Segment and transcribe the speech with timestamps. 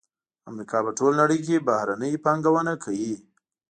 [0.49, 3.13] امریکا په ټوله نړۍ کې بهرنۍ پانګونه کوي